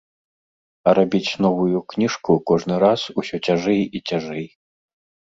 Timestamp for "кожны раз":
2.51-3.01